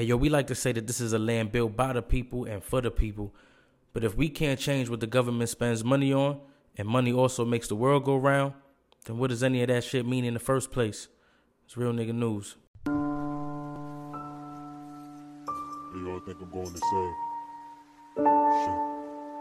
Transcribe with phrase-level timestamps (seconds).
[0.00, 2.46] Hey, yo, we like to say that this is a land built by the people
[2.46, 3.34] and for the people.
[3.92, 6.40] But if we can't change what the government spends money on,
[6.78, 8.54] and money also makes the world go round,
[9.04, 11.08] then what does any of that shit mean in the first place?
[11.66, 12.56] It's real nigga news.
[12.86, 12.92] Hey,
[16.00, 17.12] y'all think I'm going to say?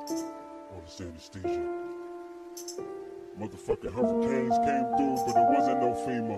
[0.09, 0.25] Shit.
[0.73, 1.69] All this anesthesia.
[3.39, 6.37] Motherfucking hurricanes came through, but it wasn't no FEMA.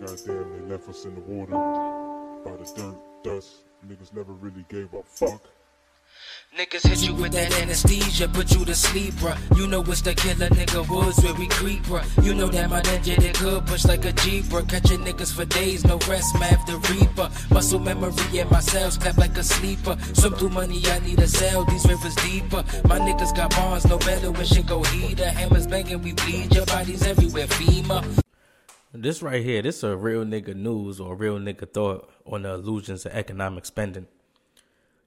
[0.00, 1.81] Goddamn, they left us in the water
[2.44, 3.56] by the dirt, dust.
[3.86, 5.42] Niggas never really gave a fuck.
[6.56, 9.36] Niggas hit you with that anesthesia, put you to sleep, bruh.
[9.56, 12.04] You know it's the killer nigga woods where we creep, bruh.
[12.24, 14.68] You know that my ninja they good, push like a Jeep, bruh.
[14.68, 17.30] Catching niggas for days, no rest, math the reaper.
[17.50, 19.96] Muscle memory in my cells, clap like a sleeper.
[20.12, 22.62] Swim through money, I need a cell, these rivers deeper.
[22.86, 25.30] My niggas got bonds, no better when shit go heater.
[25.30, 28.21] Hammers banging, we bleed, your bodies everywhere, FEMA.
[28.94, 33.06] This right here, this a real nigga news or real nigga thought on the illusions
[33.06, 34.06] of economic spending.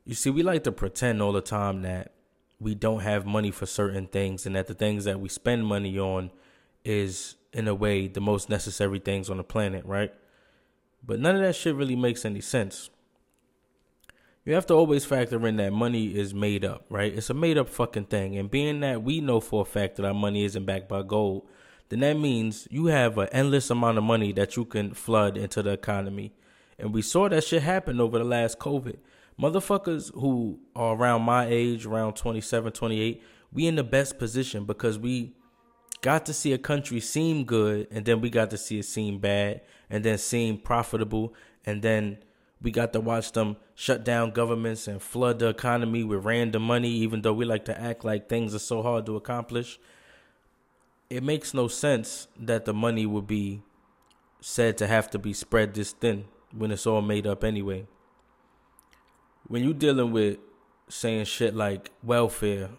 [0.05, 2.11] You see, we like to pretend all the time that
[2.59, 5.99] we don't have money for certain things and that the things that we spend money
[5.99, 6.31] on
[6.83, 10.11] is, in a way, the most necessary things on the planet, right?
[11.05, 12.89] But none of that shit really makes any sense.
[14.45, 17.13] You have to always factor in that money is made up, right?
[17.13, 18.35] It's a made up fucking thing.
[18.35, 21.47] And being that we know for a fact that our money isn't backed by gold,
[21.89, 25.61] then that means you have an endless amount of money that you can flood into
[25.61, 26.33] the economy.
[26.77, 28.97] And we saw that shit happen over the last COVID
[29.39, 34.97] motherfuckers who are around my age, around 27, 28, we in the best position because
[34.97, 35.33] we
[36.01, 39.19] got to see a country seem good and then we got to see it seem
[39.19, 41.33] bad and then seem profitable
[41.65, 42.17] and then
[42.61, 46.89] we got to watch them shut down governments and flood the economy with random money
[46.89, 49.79] even though we like to act like things are so hard to accomplish
[51.09, 53.61] it makes no sense that the money would be
[54.41, 56.25] said to have to be spread this thin
[56.55, 57.85] when it's all made up anyway
[59.47, 60.37] when you're dealing with
[60.89, 62.69] saying shit like welfare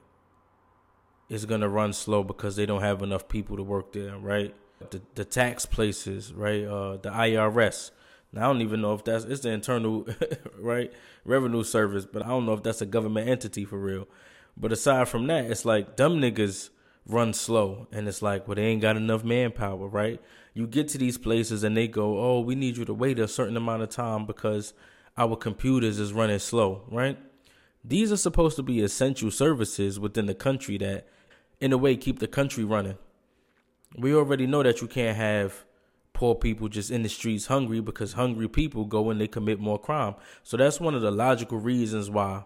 [1.29, 4.55] is gonna run slow because they don't have enough people to work there, right?
[4.91, 6.65] The the tax places, right?
[6.65, 7.91] Uh, the IRS.
[8.33, 10.07] Now, I don't even know if that's it's the internal
[10.59, 10.93] right
[11.25, 14.07] revenue service, but I don't know if that's a government entity for real.
[14.57, 16.71] But aside from that, it's like dumb niggas
[17.07, 20.21] run slow, and it's like well they ain't got enough manpower, right?
[20.55, 23.29] You get to these places and they go, oh, we need you to wait a
[23.29, 24.73] certain amount of time because
[25.19, 27.19] our computers is running slow, right?
[27.85, 31.07] These are supposed to be essential services within the country that,
[31.61, 32.99] in a way, keep the country running.
[33.99, 35.65] We already know that you can't have
[36.13, 39.79] poor people just in the streets hungry because hungry people go and they commit more
[39.79, 40.15] crime.
[40.43, 42.45] So that's one of the logical reasons why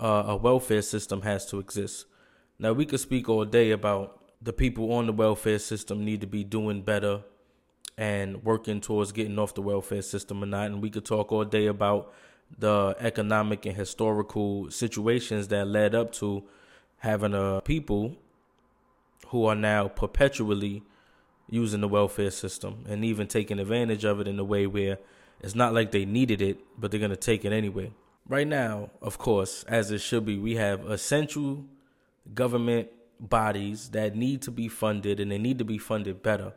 [0.00, 2.06] uh, a welfare system has to exist.
[2.62, 6.28] Now, we could speak all day about the people on the welfare system need to
[6.28, 7.22] be doing better
[7.98, 10.66] and working towards getting off the welfare system or not.
[10.66, 12.14] And we could talk all day about
[12.56, 16.44] the economic and historical situations that led up to
[16.98, 18.14] having a people
[19.26, 20.84] who are now perpetually
[21.50, 24.98] using the welfare system and even taking advantage of it in a way where
[25.40, 27.92] it's not like they needed it, but they're going to take it anyway.
[28.28, 31.64] Right now, of course, as it should be, we have essential
[32.34, 32.88] government
[33.20, 36.54] bodies that need to be funded and they need to be funded better.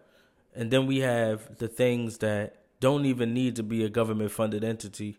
[0.55, 4.63] And then we have the things that don't even need to be a government funded
[4.63, 5.17] entity.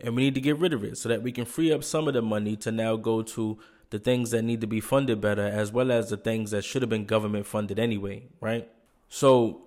[0.00, 2.08] And we need to get rid of it so that we can free up some
[2.08, 3.58] of the money to now go to
[3.90, 6.82] the things that need to be funded better, as well as the things that should
[6.82, 8.66] have been government funded anyway, right?
[9.08, 9.60] So,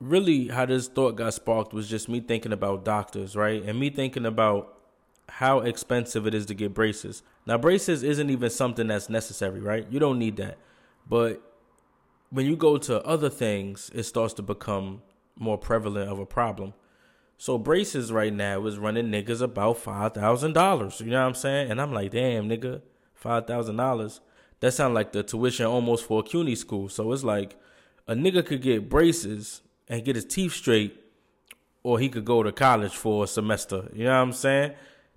[0.00, 3.62] really, how this thought got sparked was just me thinking about doctors, right?
[3.64, 4.75] And me thinking about
[5.28, 7.22] how expensive it is to get braces.
[7.46, 9.86] Now, braces isn't even something that's necessary, right?
[9.90, 10.58] You don't need that.
[11.08, 11.42] But
[12.30, 15.02] when you go to other things, it starts to become
[15.36, 16.74] more prevalent of a problem.
[17.38, 21.00] So braces right now is running niggas about five thousand dollars.
[21.00, 21.70] You know what I'm saying?
[21.70, 22.80] And I'm like, damn, nigga,
[23.14, 24.20] five thousand dollars.
[24.60, 26.88] That sound like the tuition almost for a CUNY school.
[26.88, 27.56] So it's like
[28.08, 30.98] a nigga could get braces and get his teeth straight,
[31.82, 33.90] or he could go to college for a semester.
[33.92, 34.72] You know what I'm saying?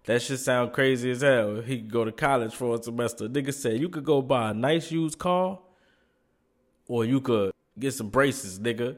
[0.06, 1.62] That should sound crazy as hell.
[1.62, 3.28] He could go to college for a semester.
[3.28, 5.60] Nigga said you could go buy a nice used car
[6.88, 8.98] or you could get some braces, nigga.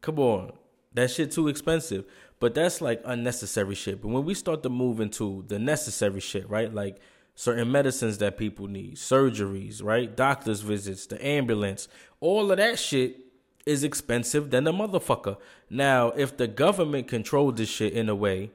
[0.00, 0.52] Come on.
[0.92, 2.04] That shit too expensive.
[2.38, 4.02] But that's like unnecessary shit.
[4.02, 6.72] But when we start to move into the necessary shit, right?
[6.72, 6.98] Like
[7.34, 10.14] certain medicines that people need, surgeries, right?
[10.14, 11.88] Doctor's visits, the ambulance,
[12.20, 13.18] all of that shit
[13.66, 15.36] is expensive than the motherfucker.
[15.70, 18.50] Now, if the government controlled this shit in a way,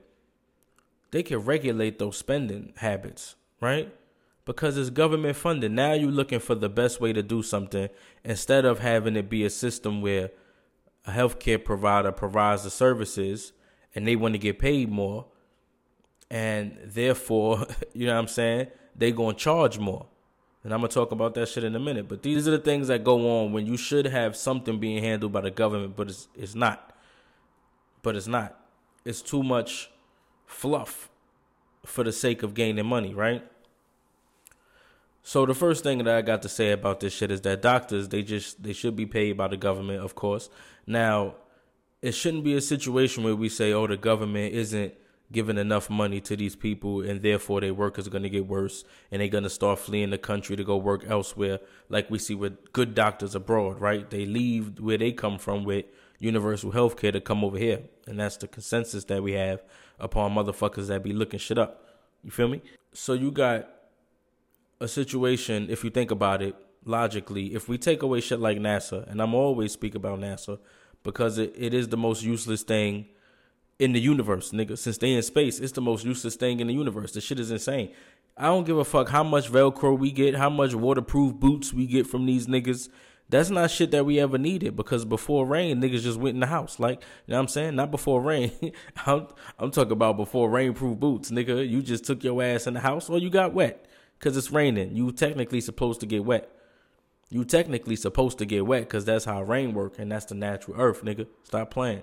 [1.11, 3.91] they can regulate those spending habits, right?
[4.49, 5.71] because it's government funded.
[5.71, 7.87] Now you're looking for the best way to do something
[8.23, 10.31] instead of having it be a system where
[11.05, 13.53] a healthcare provider provides the services
[13.93, 15.27] and they want to get paid more,
[16.31, 20.07] and therefore, you know what I'm saying, they gonna charge more.
[20.63, 22.07] And I'm gonna talk about that shit in a minute.
[22.07, 25.31] But these are the things that go on when you should have something being handled
[25.31, 26.91] by the government, but it's it's not.
[28.01, 28.59] But it's not.
[29.05, 29.91] It's too much
[30.49, 31.09] fluff
[31.85, 33.43] for the sake of gaining money, right?
[35.21, 38.09] So the first thing that I got to say about this shit is that doctors
[38.09, 40.49] they just they should be paid by the government, of course.
[40.87, 41.35] Now,
[42.01, 44.93] it shouldn't be a situation where we say, "Oh, the government isn't
[45.31, 48.83] giving enough money to these people and therefore their work is going to get worse
[49.11, 52.33] and they're going to start fleeing the country to go work elsewhere like we see
[52.33, 54.09] with good doctors abroad, right?
[54.09, 55.85] They leave where they come from with
[56.17, 57.81] universal health care to come over here.
[58.07, 59.61] And that's the consensus that we have
[59.99, 61.85] upon motherfuckers that be looking shit up.
[62.23, 62.61] You feel me?
[62.93, 63.67] So you got
[64.79, 66.55] a situation, if you think about it
[66.85, 70.59] logically, if we take away shit like NASA, and I'm always speak about NASA
[71.03, 73.07] because it, it is the most useless thing
[73.77, 74.77] in the universe, nigga.
[74.77, 77.13] Since they in space, it's the most useless thing in the universe.
[77.13, 77.91] The shit is insane.
[78.37, 81.85] I don't give a fuck how much Velcro we get, how much waterproof boots we
[81.85, 82.89] get from these niggas.
[83.29, 86.47] That's not shit that we ever needed because before rain, niggas just went in the
[86.47, 86.79] house.
[86.79, 87.75] Like, you know what I'm saying?
[87.75, 88.51] Not before rain.
[89.05, 89.27] I'm,
[89.59, 91.67] I'm talking about before rainproof boots, nigga.
[91.67, 93.85] You just took your ass in the house or you got wet
[94.17, 94.95] because it's raining.
[94.95, 96.49] You technically supposed to get wet.
[97.29, 100.79] You technically supposed to get wet because that's how rain work and that's the natural
[100.79, 101.27] earth, nigga.
[101.43, 102.01] Stop playing.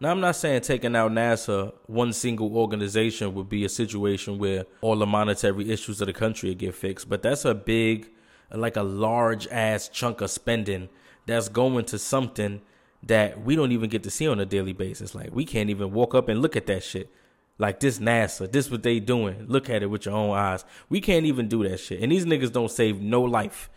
[0.00, 4.64] Now I'm not saying taking out NASA, one single organization would be a situation where
[4.80, 8.10] all the monetary issues of the country get fixed, but that's a big,
[8.56, 10.88] like a large ass chunk of spending
[11.26, 12.60] that's going to something
[13.02, 15.14] that we don't even get to see on a daily basis.
[15.14, 17.10] Like we can't even walk up and look at that shit.
[17.58, 19.46] Like this NASA, this what they doing.
[19.46, 20.64] Look at it with your own eyes.
[20.88, 22.02] We can't even do that shit.
[22.02, 23.70] And these niggas don't save no life.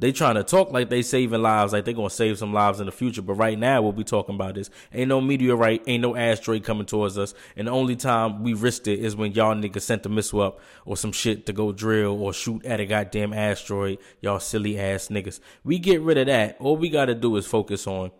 [0.00, 2.86] They trying to talk like they saving lives, like they gonna save some lives in
[2.86, 3.22] the future.
[3.22, 6.86] But right now, what we talking about is ain't no meteorite, ain't no asteroid coming
[6.86, 7.34] towards us.
[7.56, 10.60] And the only time we risked it is when y'all niggas sent a missile up
[10.84, 13.98] or some shit to go drill or shoot at a goddamn asteroid.
[14.20, 15.40] Y'all silly ass niggas.
[15.64, 16.56] We get rid of that.
[16.60, 18.12] All we gotta do is focus on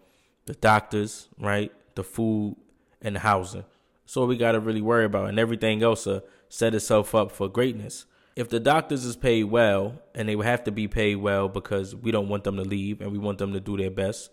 [0.47, 1.71] the doctors, right?
[1.95, 2.57] The food
[3.01, 3.65] and the housing.
[4.05, 7.47] So we got to really worry about, and everything else uh, set itself up for
[7.47, 8.07] greatness.
[8.39, 11.97] If the doctors is paid well, and they would have to be paid well because
[11.97, 14.31] we don't want them to leave, and we want them to do their best.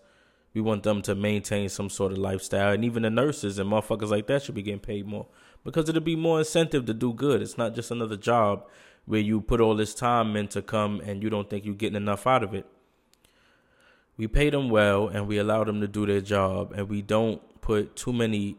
[0.54, 4.10] We want them to maintain some sort of lifestyle, and even the nurses and motherfuckers
[4.10, 5.26] like that should be getting paid more
[5.64, 7.42] because it'll be more incentive to do good.
[7.42, 8.68] It's not just another job
[9.06, 11.96] where you put all this time in to come and you don't think you're getting
[11.96, 12.64] enough out of it.
[14.16, 17.42] We pay them well and we allow them to do their job, and we don't
[17.60, 18.56] put too many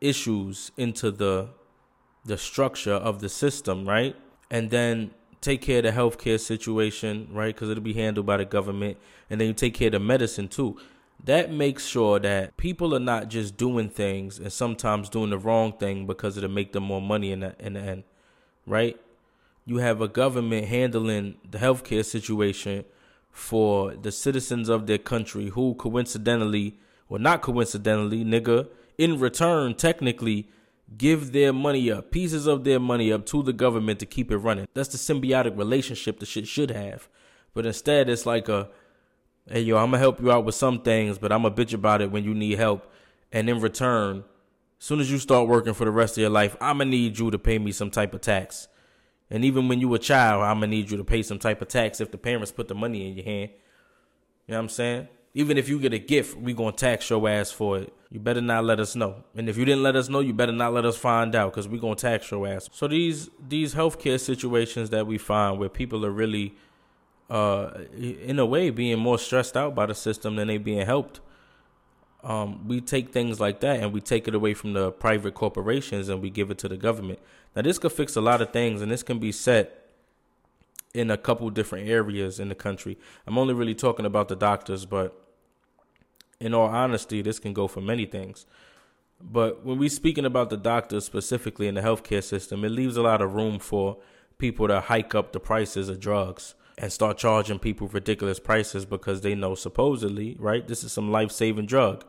[0.00, 1.50] issues into the
[2.24, 4.16] the structure of the system, right?
[4.50, 7.54] And then take care of the healthcare situation, right?
[7.54, 8.98] Because it'll be handled by the government,
[9.28, 10.78] and then you take care of the medicine too.
[11.24, 15.72] That makes sure that people are not just doing things and sometimes doing the wrong
[15.72, 18.04] thing because it'll make them more money in the in the end,
[18.66, 18.98] right?
[19.66, 22.84] You have a government handling the healthcare situation
[23.30, 26.76] for the citizens of their country who coincidentally
[27.10, 30.48] or not coincidentally, nigga, in return, technically,
[30.96, 34.38] give their money up, pieces of their money up to the government to keep it
[34.38, 34.66] running.
[34.74, 37.08] That's the symbiotic relationship the shit should have.
[37.54, 38.68] But instead, it's like a,
[39.48, 42.00] hey, yo, I'm gonna help you out with some things, but I'm gonna bitch about
[42.00, 42.90] it when you need help.
[43.32, 44.24] And in return,
[44.78, 47.18] as soon as you start working for the rest of your life, I'm gonna need
[47.18, 48.68] you to pay me some type of tax.
[49.30, 51.68] And even when you a child, I'm gonna need you to pay some type of
[51.68, 53.50] tax if the parents put the money in your hand.
[54.46, 55.08] You know what I'm saying?
[55.32, 57.92] Even if you get a gift, we gonna tax your ass for it.
[58.10, 59.22] You better not let us know.
[59.36, 61.68] And if you didn't let us know, you better not let us find out because
[61.68, 62.68] we gonna tax your ass.
[62.72, 66.54] So these these healthcare situations that we find where people are really
[67.28, 71.20] uh in a way being more stressed out by the system than they being helped.
[72.22, 76.08] Um, we take things like that and we take it away from the private corporations
[76.08, 77.18] and we give it to the government.
[77.54, 79.79] Now this could fix a lot of things and this can be set
[80.94, 82.98] in a couple different areas in the country.
[83.26, 85.16] I'm only really talking about the doctors, but
[86.40, 88.46] in all honesty, this can go for many things.
[89.20, 93.02] But when we're speaking about the doctors specifically in the healthcare system, it leaves a
[93.02, 93.98] lot of room for
[94.38, 99.20] people to hike up the prices of drugs and start charging people ridiculous prices because
[99.20, 102.04] they know supposedly, right, this is some life saving drug.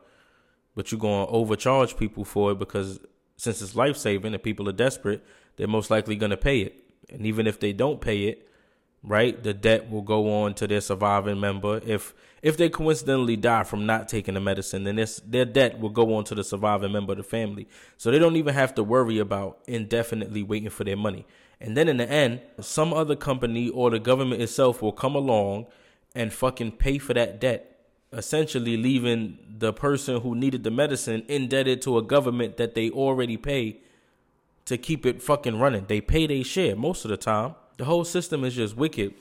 [0.73, 3.01] But you're going to overcharge people for it because
[3.35, 5.21] since it's life saving and people are desperate,
[5.57, 6.75] they're most likely going to pay it.
[7.09, 8.47] And even if they don't pay it,
[9.03, 9.41] right?
[9.41, 11.81] The debt will go on to their surviving member.
[11.85, 15.89] If if they coincidentally die from not taking the medicine, then this, their debt will
[15.89, 17.67] go on to the surviving member of the family.
[17.97, 21.27] So they don't even have to worry about indefinitely waiting for their money.
[21.59, 25.67] And then in the end, some other company or the government itself will come along
[26.15, 27.67] and fucking pay for that debt.
[28.13, 33.37] essentially leaving the person who needed the medicine indebted to a government that they already
[33.37, 33.77] pay
[34.65, 35.85] to keep it fucking running.
[35.87, 37.55] They pay their share most of the time.
[37.77, 39.13] The whole system is just wicked.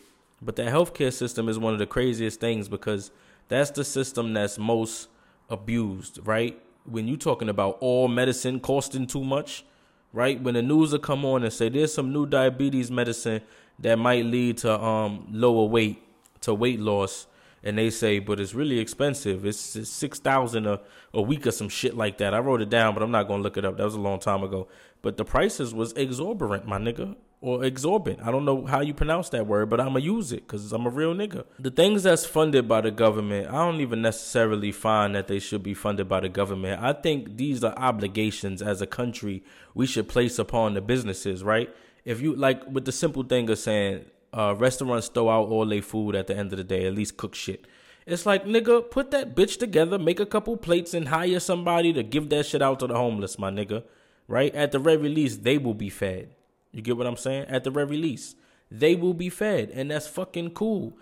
[0.42, 3.10] But that healthcare system is one of the craziest things because
[3.48, 5.08] that's the system that's most
[5.50, 6.60] abused, right?
[6.84, 9.64] When you're talking about all medicine costing too much,
[10.12, 10.40] right?
[10.40, 13.42] When the news will come on and say there's some new diabetes medicine
[13.80, 16.02] that might lead to um lower weight,
[16.42, 17.26] to weight loss,
[17.62, 19.44] and they say, but it's really expensive.
[19.44, 20.80] It's, it's six thousand a
[21.12, 22.32] a week or some shit like that.
[22.32, 23.76] I wrote it down, but I'm not gonna look it up.
[23.76, 24.68] That was a long time ago.
[25.02, 28.26] But the prices was exorbitant, my nigga, or exorbitant.
[28.26, 30.90] I don't know how you pronounce that word, but I'ma use it because I'm a
[30.90, 31.44] real nigga.
[31.58, 35.62] The things that's funded by the government, I don't even necessarily find that they should
[35.62, 36.82] be funded by the government.
[36.82, 39.42] I think these are obligations as a country
[39.74, 41.74] we should place upon the businesses, right?
[42.04, 45.82] If you like with the simple thing of saying uh, restaurants throw out all their
[45.82, 47.66] food at the end of the day, at least cook shit.
[48.06, 52.02] It's like, nigga, put that bitch together, make a couple plates, and hire somebody to
[52.02, 53.84] give that shit out to the homeless, my nigga.
[54.26, 54.54] Right?
[54.54, 56.30] At the very least, they will be fed.
[56.72, 57.46] You get what I'm saying?
[57.48, 58.36] At the very least,
[58.70, 60.96] they will be fed, and that's fucking cool.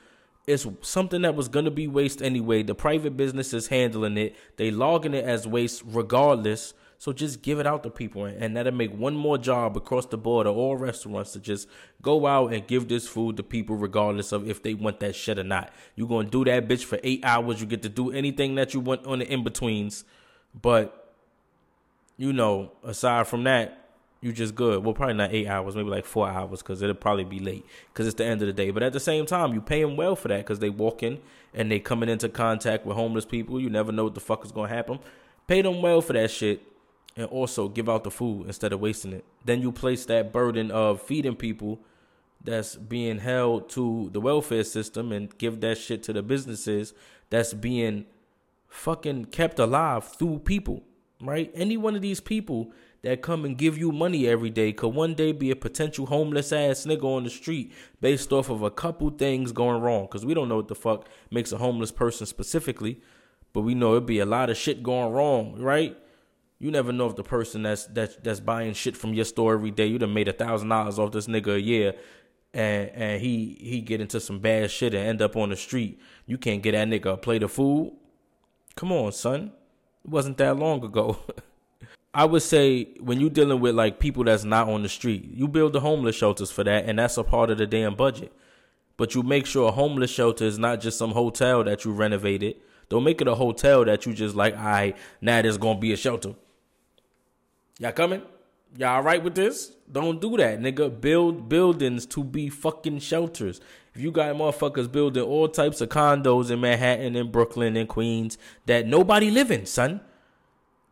[0.46, 2.62] It's something that was gonna be waste anyway.
[2.62, 4.34] The private business is handling it.
[4.56, 6.72] They logging it as waste regardless.
[7.00, 10.18] So just give it out to people, and that'll make one more job across the
[10.18, 11.68] board of all restaurants to just
[12.02, 15.38] go out and give this food to people, regardless of if they want that shit
[15.38, 15.70] or not.
[15.94, 17.60] You're gonna do that bitch for eight hours.
[17.60, 20.04] You get to do anything that you want on the in betweens,
[20.60, 21.14] but
[22.16, 23.77] you know, aside from that,
[24.20, 24.84] you just good.
[24.84, 28.06] Well, probably not eight hours, maybe like four hours, because it'll probably be late, because
[28.06, 28.70] it's the end of the day.
[28.70, 31.20] But at the same time, you pay them well for that, because they walking
[31.54, 33.60] and they coming into contact with homeless people.
[33.60, 34.98] You never know what the fuck is gonna happen.
[35.46, 36.62] Pay them well for that shit
[37.16, 39.24] and also give out the food instead of wasting it.
[39.44, 41.80] Then you place that burden of feeding people
[42.42, 46.94] that's being held to the welfare system and give that shit to the businesses
[47.30, 48.06] that's being
[48.68, 50.82] fucking kept alive through people,
[51.20, 51.50] right?
[51.54, 52.70] Any one of these people
[53.02, 56.52] that come and give you money every day could one day be a potential homeless
[56.52, 60.08] ass nigga on the street based off of a couple things going wrong.
[60.08, 63.00] Cause we don't know what the fuck makes a homeless person specifically,
[63.52, 65.96] but we know it'd be a lot of shit going wrong, right?
[66.58, 69.70] You never know if the person that's that's that's buying shit from your store every
[69.70, 71.94] day, you done made a thousand dollars off this nigga a year,
[72.52, 76.00] and and he he get into some bad shit and end up on the street.
[76.26, 77.92] You can't get that nigga a plate of food.
[78.74, 79.52] Come on, son.
[80.04, 81.18] It wasn't that long ago.
[82.18, 85.46] I would say when you're dealing with like people that's not on the street, you
[85.46, 88.32] build the homeless shelters for that, and that's a part of the damn budget.
[88.96, 92.56] But you make sure a homeless shelter is not just some hotel that you renovated.
[92.88, 95.92] Don't make it a hotel that you just like, I right, now there's gonna be
[95.92, 96.34] a shelter.
[97.78, 98.22] Y'all coming?
[98.76, 99.70] Y'all all right with this?
[99.90, 101.00] Don't do that, nigga.
[101.00, 103.60] Build buildings to be fucking shelters.
[103.94, 108.38] If you got motherfuckers building all types of condos in Manhattan and Brooklyn and Queens
[108.66, 110.00] that nobody live in, son.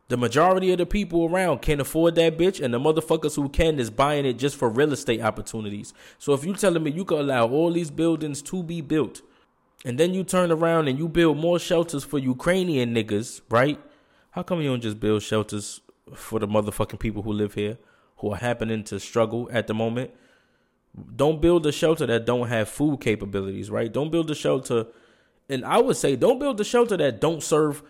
[0.09, 3.79] The majority of the people around can't afford that bitch, and the motherfuckers who can
[3.79, 5.93] is buying it just for real estate opportunities.
[6.17, 9.21] So if you telling me you can allow all these buildings to be built,
[9.83, 13.79] and then you turn around and you build more shelters for Ukrainian niggas, right?
[14.31, 15.81] How come you don't just build shelters
[16.15, 17.77] for the motherfucking people who live here
[18.17, 20.11] who are happening to struggle at the moment.
[21.15, 23.91] Don't build a shelter that don't have food capabilities, right?
[23.91, 24.87] Don't build a shelter
[25.49, 27.83] and I would say don't build a shelter that don't serve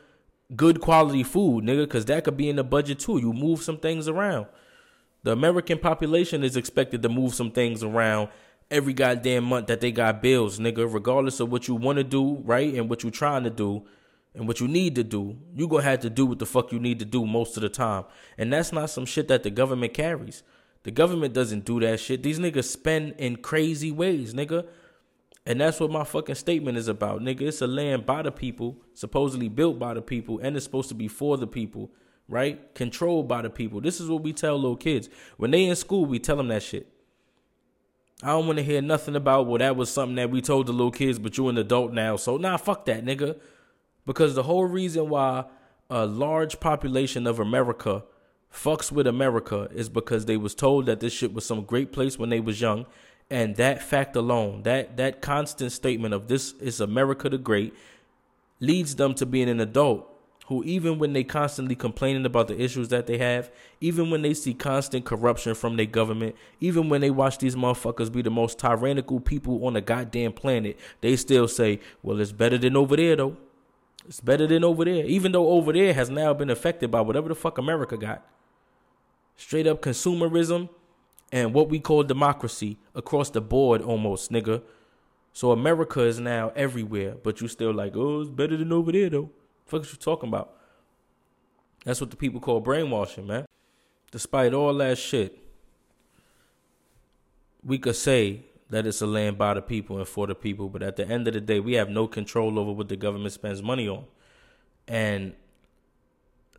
[0.56, 3.18] good quality food, nigga, cuz that could be in the budget too.
[3.18, 4.48] You move some things around.
[5.24, 8.30] The American population is expected to move some things around
[8.70, 12.36] every goddamn month that they got bills, nigga, regardless of what you want to do,
[12.44, 12.74] right?
[12.74, 13.86] And what you're trying to do
[14.36, 16.80] and what you need to do, you gonna have to do what the fuck you
[16.80, 18.06] need to do most of the time.
[18.38, 20.44] And that's not some shit that the government carries.
[20.84, 22.24] The government doesn't do that shit.
[22.24, 24.66] These niggas spend in crazy ways, nigga.
[25.48, 27.44] And that's what my fucking statement is about, nigga.
[27.44, 30.96] It's a land by the people, supposedly built by the people, and it's supposed to
[30.96, 31.90] be for the people,
[32.28, 32.76] right?
[32.76, 33.80] Controlled by the people.
[33.80, 35.08] This is what we tell little kids.
[35.38, 36.92] When they in school, we tell them that shit.
[38.22, 40.74] I don't want to hear nothing about, well, that was something that we told the
[40.74, 42.18] little kids, but you an adult now.
[42.18, 43.40] So, nah, fuck that, nigga.
[44.06, 45.46] Because the whole reason why
[45.90, 48.04] a large population of America
[48.54, 52.20] fucks with America is because they was told that this shit was some great place
[52.20, 52.86] when they was young.
[53.30, 57.74] And that fact alone, that that constant statement of this is America the Great,
[58.60, 60.14] leads them to being an adult
[60.48, 64.34] who even when they constantly complaining about the issues that they have, even when they
[64.34, 68.58] see constant corruption from their government, even when they watch these motherfuckers be the most
[68.58, 73.18] tyrannical people on the goddamn planet, they still say, "Well, it's better than over there
[73.18, 73.36] though."
[74.08, 77.28] It's better than over there, even though over there has now been affected by whatever
[77.28, 78.26] the fuck America got.
[79.36, 80.70] Straight up consumerism
[81.32, 84.62] and what we call democracy across the board almost, nigga.
[85.34, 89.10] So America is now everywhere, but you still like, oh, it's better than over there
[89.10, 89.30] though.
[89.66, 90.54] Fuck is you talking about?
[91.84, 93.46] That's what the people call brainwashing, man.
[94.12, 95.38] Despite all that shit,
[97.64, 100.84] we could say that it's a land by the people and for the people, but
[100.84, 103.62] at the end of the day, we have no control over what the government spends
[103.62, 104.06] money on.
[104.88, 105.34] And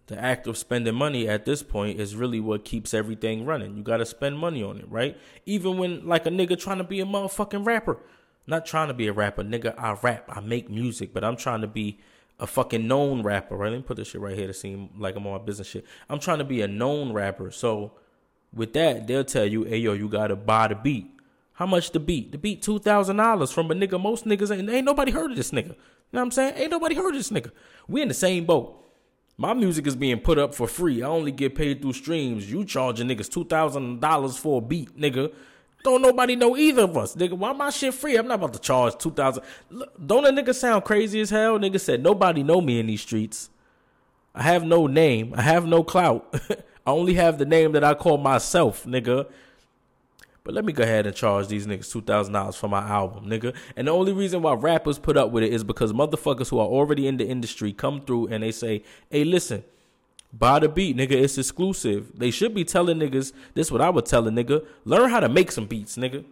[0.08, 3.76] the act of spending money at this point is really what keeps everything running.
[3.76, 5.16] You got to spend money on it, right?
[5.46, 7.98] Even when, like, a nigga trying to be a motherfucking rapper.
[8.46, 9.74] Not trying to be a rapper, nigga.
[9.78, 12.00] I rap, I make music, but I'm trying to be
[12.40, 13.70] a fucking known rapper, right?
[13.70, 15.84] Let me put this shit right here to seem like I'm on my business shit.
[16.08, 17.50] I'm trying to be a known rapper.
[17.50, 17.92] So
[18.54, 21.10] with that, they'll tell you, hey, yo, you got to buy the beat.
[21.52, 22.32] How much the beat?
[22.32, 24.00] The beat two thousand dollars from a nigga.
[24.00, 25.70] Most niggas ain't ain't nobody heard of this nigga.
[25.70, 25.74] You
[26.12, 26.54] know what I'm saying?
[26.56, 27.50] Ain't nobody heard of this nigga.
[27.88, 28.87] We in the same boat.
[29.40, 31.00] My music is being put up for free.
[31.00, 32.50] I only get paid through streams.
[32.50, 35.32] You charging niggas two thousand dollars for a beat, nigga.
[35.84, 37.34] Don't nobody know either of us, nigga.
[37.34, 38.16] Why my shit free?
[38.16, 39.44] I'm not about to charge two thousand.
[40.04, 41.56] Don't a nigga sound crazy as hell?
[41.56, 43.48] Nigga said nobody know me in these streets.
[44.34, 45.32] I have no name.
[45.36, 46.34] I have no clout.
[46.84, 49.30] I only have the name that I call myself, nigga.
[50.48, 53.26] But let me go ahead and charge these niggas two thousand dollars for my album,
[53.26, 53.54] nigga.
[53.76, 56.66] And the only reason why rappers put up with it is because motherfuckers who are
[56.66, 59.62] already in the industry come through and they say, "Hey, listen,
[60.32, 61.12] buy the beat, nigga.
[61.12, 63.34] It's exclusive." They should be telling niggas.
[63.52, 66.24] This is what I would tell a nigga: learn how to make some beats, nigga.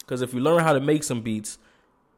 [0.00, 1.58] Because if you learn how to make some beats,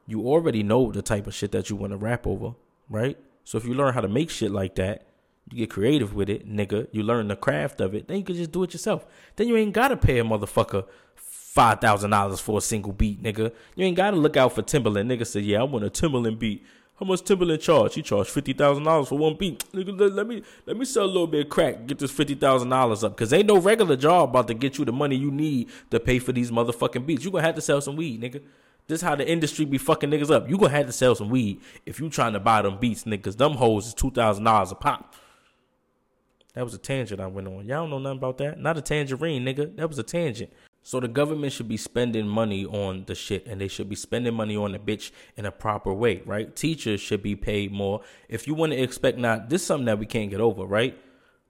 [0.06, 2.54] you already know the type of shit that you want to rap over,
[2.88, 3.18] right?
[3.44, 5.06] So if you learn how to make shit like that,
[5.50, 6.88] you get creative with it, nigga.
[6.90, 8.08] You learn the craft of it.
[8.08, 9.06] Then you can just do it yourself.
[9.36, 10.84] Then you ain't gotta pay a motherfucker
[11.14, 13.52] five thousand dollars for a single beat, nigga.
[13.76, 16.64] You ain't gotta look out for Timbaland, Nigga Say, yeah, I want a Timbaland beat.
[16.98, 17.94] How much Timbaland charge?
[17.94, 19.64] He charged fifty thousand dollars for one beat.
[19.72, 22.34] Nigga, let, let, me let me sell a little bit of crack, get this fifty
[22.34, 23.16] thousand dollars up.
[23.16, 26.18] Cause ain't no regular job about to get you the money you need to pay
[26.18, 27.24] for these motherfucking beats.
[27.24, 28.42] You gonna have to sell some weed, nigga.
[28.88, 30.48] This how the industry be fucking niggas up.
[30.48, 33.36] You gonna have to sell some weed if you trying to buy them beats, niggas.
[33.36, 35.14] Them hoes is two thousand dollars a pop.
[36.56, 37.66] That was a tangent I went on.
[37.66, 38.58] Y'all don't know nothing about that.
[38.58, 39.76] Not a tangerine, nigga.
[39.76, 40.50] That was a tangent.
[40.82, 44.32] So the government should be spending money on the shit and they should be spending
[44.32, 46.56] money on the bitch in a proper way, right?
[46.56, 48.00] Teachers should be paid more.
[48.30, 50.98] If you want to expect not this is something that we can't get over, right?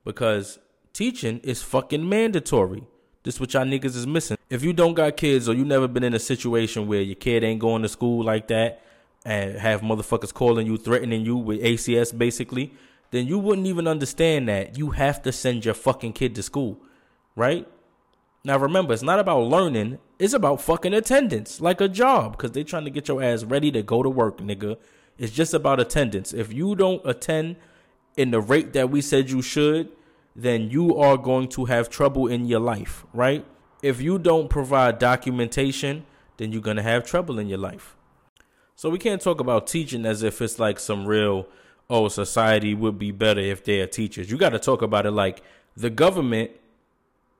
[0.04, 0.58] Because
[0.92, 2.82] teaching is fucking mandatory.
[3.22, 4.38] This what y'all niggas is missing.
[4.50, 7.44] If you don't got kids or you never been in a situation where your kid
[7.44, 8.82] ain't going to school like that
[9.24, 12.72] and have motherfuckers calling you, threatening you with ACS basically,
[13.10, 16.78] then you wouldn't even understand that you have to send your fucking kid to school,
[17.34, 17.66] right?
[18.44, 22.64] Now remember, it's not about learning, it's about fucking attendance, like a job, because they
[22.64, 24.76] trying to get your ass ready to go to work, nigga.
[25.18, 26.32] It's just about attendance.
[26.32, 27.56] If you don't attend
[28.16, 29.88] in the rate that we said you should,
[30.34, 33.44] then you are going to have trouble in your life, right?
[33.82, 36.04] If you don't provide documentation,
[36.36, 37.96] then you're going to have trouble in your life.
[38.74, 41.46] So we can't talk about teaching as if it's like some real
[41.88, 44.30] oh, society would be better if they are teachers.
[44.30, 45.42] You got to talk about it like
[45.76, 46.50] the government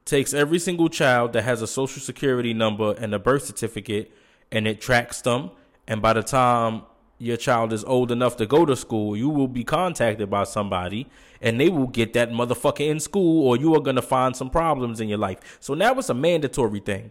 [0.05, 4.13] takes every single child that has a social security number and a birth certificate
[4.53, 5.51] and it tracks them.
[5.89, 6.83] And by the time
[7.19, 11.09] your child is old enough to go to school, you will be contacted by somebody
[11.41, 14.49] and they will get that motherfucker in school or you are going to find some
[14.49, 15.59] problems in your life.
[15.61, 17.11] So now it's a mandatory thing.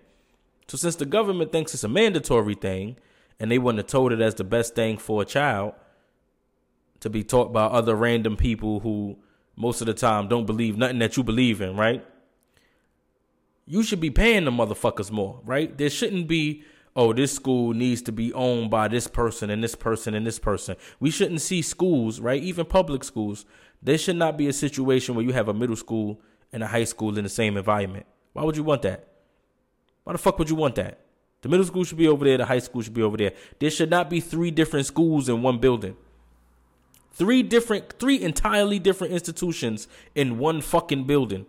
[0.68, 2.96] So since the government thinks it's a mandatory thing
[3.40, 5.74] and they wouldn't have told it as the best thing for a child,
[7.06, 9.16] to be taught by other random people who
[9.56, 12.04] most of the time don't believe nothing that you believe in, right?
[13.68, 15.78] You should be paying the motherfuckers more, right?
[15.78, 16.64] There shouldn't be,
[16.96, 20.40] oh, this school needs to be owned by this person and this person and this
[20.40, 20.78] person.
[21.00, 22.42] We shouldn't see schools, right?
[22.42, 23.46] Even public schools.
[23.84, 26.20] There should not be a situation where you have a middle school
[26.52, 28.08] and a high school in the same environment.
[28.34, 29.08] Why would you want that?
[30.06, 31.02] Why the fuck would you want that?
[31.44, 33.34] The middle school should be over there, the high school should be over there.
[33.60, 35.98] There should not be three different schools in one building.
[37.16, 41.46] Three different, three entirely different institutions in one fucking building.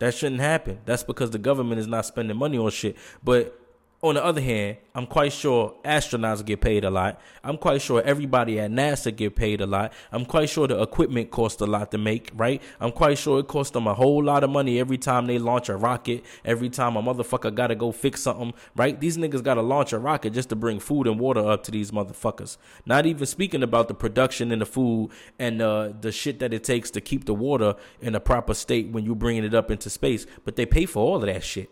[0.00, 0.80] That shouldn't happen.
[0.84, 2.96] That's because the government is not spending money on shit.
[3.22, 3.56] But
[4.04, 7.18] on the other hand, I'm quite sure astronauts get paid a lot.
[7.42, 9.94] I'm quite sure everybody at NASA get paid a lot.
[10.12, 12.62] I'm quite sure the equipment costs a lot to make, right?
[12.80, 15.70] I'm quite sure it costs them a whole lot of money every time they launch
[15.70, 19.00] a rocket, every time a motherfucker gotta go fix something, right?
[19.00, 21.90] These niggas gotta launch a rocket just to bring food and water up to these
[21.90, 22.58] motherfuckers.
[22.84, 26.62] Not even speaking about the production and the food and uh, the shit that it
[26.62, 29.88] takes to keep the water in a proper state when you're bringing it up into
[29.88, 31.70] space, but they pay for all of that shit.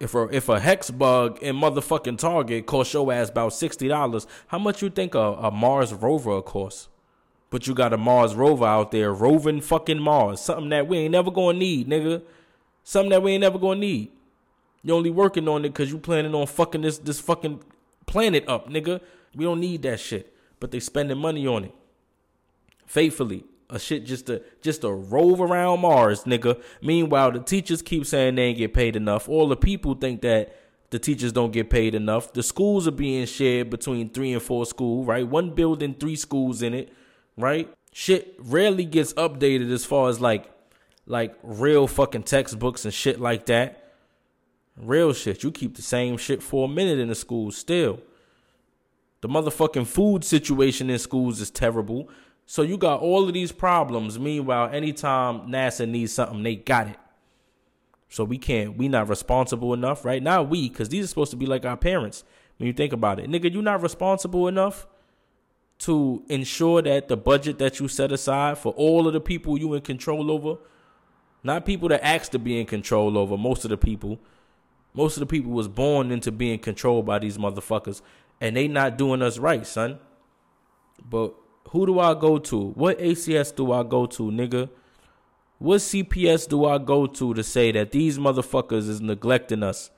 [0.00, 4.58] If a if a Hexbug in motherfucking Target costs your ass about sixty dollars, how
[4.58, 6.88] much you think a, a Mars rover costs?
[7.50, 11.12] But you got a Mars rover out there roving fucking Mars, something that we ain't
[11.12, 12.22] never gonna need, nigga.
[12.84, 14.12] Something that we ain't never gonna need.
[14.82, 17.60] You only working on it because you planning on fucking this this fucking
[18.06, 19.00] planet up, nigga.
[19.34, 20.32] We don't need that shit.
[20.60, 21.74] But they spending money on it.
[22.86, 23.44] Faithfully.
[23.70, 26.62] A shit just to just to rove around Mars, nigga.
[26.80, 29.28] Meanwhile, the teachers keep saying they ain't get paid enough.
[29.28, 30.56] All the people think that
[30.90, 32.32] the teachers don't get paid enough.
[32.32, 35.26] The schools are being shared between three and four school, right?
[35.26, 36.90] One building, three schools in it,
[37.36, 37.68] right?
[37.92, 40.50] Shit rarely gets updated as far as like
[41.06, 43.92] like real fucking textbooks and shit like that.
[44.76, 45.42] Real shit.
[45.42, 48.00] You keep the same shit for a minute in the schools still.
[49.20, 52.08] The motherfucking food situation in schools is terrible.
[52.50, 54.18] So you got all of these problems.
[54.18, 56.96] Meanwhile, anytime NASA needs something, they got it.
[58.08, 60.22] So we can't, we not responsible enough, right?
[60.22, 62.24] Not we, because these are supposed to be like our parents.
[62.56, 64.86] When you think about it, nigga, you not responsible enough
[65.80, 69.74] to ensure that the budget that you set aside for all of the people you
[69.74, 70.56] in control over,
[71.44, 74.18] not people that asked to be in control over, most of the people,
[74.94, 78.00] most of the people was born into being controlled by these motherfuckers,
[78.40, 79.98] and they not doing us right, son.
[81.04, 81.34] But
[81.70, 82.70] who do I go to?
[82.70, 84.70] What ACS do I go to, nigga?
[85.58, 89.90] What CPS do I go to to say that these motherfuckers is neglecting us?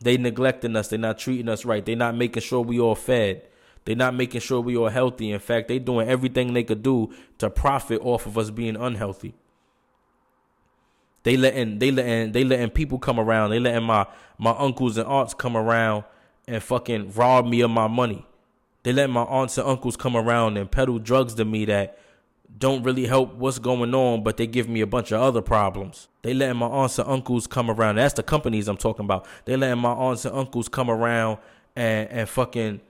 [0.00, 0.88] They neglecting us.
[0.88, 1.84] They not treating us right.
[1.84, 3.42] They not making sure we all fed.
[3.84, 5.30] They not making sure we all healthy.
[5.30, 9.34] In fact, they doing everything they could do to profit off of us being unhealthy.
[11.22, 13.50] They letting they letting they letting people come around.
[13.50, 14.06] They letting my
[14.38, 16.04] my uncles and aunts come around
[16.48, 18.26] and fucking rob me of my money.
[18.86, 21.98] They let my aunts and uncles come around and peddle drugs to me that
[22.56, 26.06] don't really help what's going on, but they give me a bunch of other problems.
[26.22, 27.96] They letting my aunts and uncles come around.
[27.96, 29.26] That's the companies I'm talking about.
[29.44, 31.38] They letting my aunts and uncles come around
[31.74, 32.80] and and fucking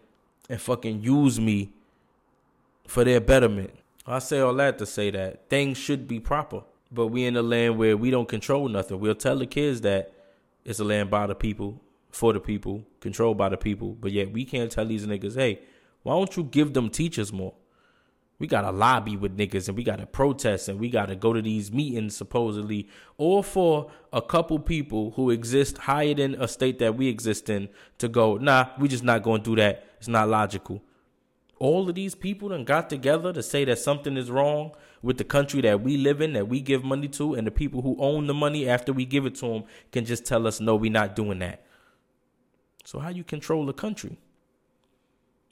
[0.51, 1.71] and fucking use me
[2.87, 3.71] for their betterment.
[4.07, 6.61] I say all that to say that things should be proper,
[6.93, 9.01] but we in a land where we don't control nothing.
[9.01, 10.13] We'll tell the kids that
[10.63, 11.81] it's a land by the people,
[12.11, 15.61] for the people, controlled by the people, but yet we can't tell these niggas, hey,
[16.07, 17.53] why don't you give them teachers more?
[18.39, 21.73] We gotta lobby with niggas and we gotta protest and we gotta go to these
[21.73, 22.89] meetings supposedly,
[23.19, 27.69] or for a couple people who exist higher than a state that we exist in
[27.99, 29.85] to go, nah, we just not gonna do that.
[29.99, 30.81] It's not logical.
[31.59, 35.25] All of these people then got together to say that something is wrong with the
[35.25, 38.29] country that we live in, that we give money to, and the people who own
[38.29, 41.17] the money after we give it to them can just tell us, no, we're not
[41.17, 41.67] doing that.
[42.85, 44.21] So how you control the country?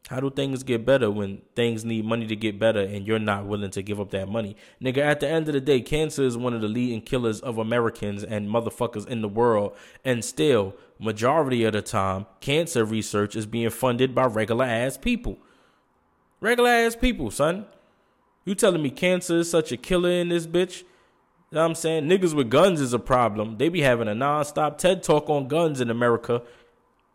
[0.08, 3.46] How do things get better when things need money to get better and you're not
[3.46, 4.54] willing to give up that money?
[4.82, 7.56] Nigga, at the end of the day, cancer is one of the leading killers of
[7.56, 9.74] Americans and motherfuckers in the world.
[10.04, 15.38] And still, majority of the time, cancer research is being funded by regular ass people.
[16.38, 17.64] Regular ass people, son.
[18.44, 20.80] You telling me cancer is such a killer in this bitch?
[21.50, 22.04] You know what I'm saying?
[22.04, 23.56] Niggas with guns is a problem.
[23.56, 26.42] They be having a non-stop TED talk on guns in America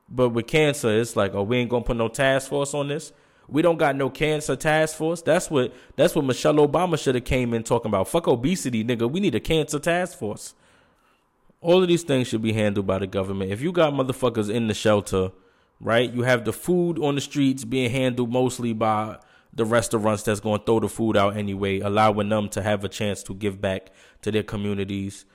[0.10, 3.12] but with cancer, it's like, oh, we ain't gonna put no task force on this.
[3.48, 5.22] We don't got no cancer task force.
[5.22, 8.08] That's what that's what Michelle Obama should have came in talking about.
[8.08, 9.10] Fuck obesity, nigga.
[9.10, 10.54] We need a cancer task force.
[11.62, 13.52] All of these things should be handled by the government.
[13.52, 15.32] If you got motherfuckers in the shelter,
[15.82, 16.12] right?
[16.12, 19.17] You have the food on the streets being handled mostly by
[19.54, 22.89] the restaurants that's going to throw the food out anyway, allowing them to have a
[22.89, 23.89] chance to give back
[24.22, 25.26] to their communities.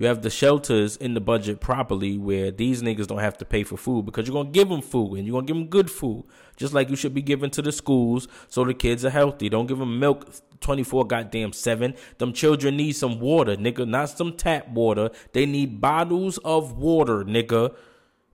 [0.00, 3.64] You have the shelters in the budget properly where these niggas don't have to pay
[3.64, 5.68] for food because you're going to give them food and you're going to give them
[5.68, 6.24] good food.
[6.56, 9.50] Just like you should be giving to the schools so the kids are healthy.
[9.50, 10.26] Don't give them milk
[10.60, 11.94] 24 goddamn 7.
[12.16, 15.10] Them children need some water, nigga, not some tap water.
[15.34, 17.74] They need bottles of water, nigga.